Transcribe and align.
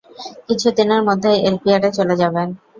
কিছুদিনের 0.47 1.01
মধ্যেই 1.07 1.37
এলপিআরে 1.47 1.89
চলে 1.97 2.15
যাবেন। 2.21 2.47